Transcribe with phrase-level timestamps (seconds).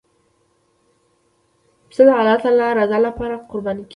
[1.87, 3.89] پسه د الله تعالی رضا لپاره قرباني کېږي.